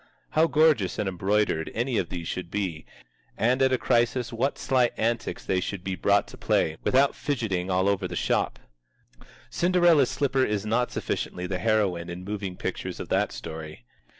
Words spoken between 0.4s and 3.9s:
gorgeous and embroidered any of these should be, and at a